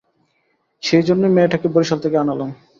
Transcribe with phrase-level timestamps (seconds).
[0.83, 2.49] সেই জন্যেই মেয়েটাকে বরিশাল থেকে আনালাম।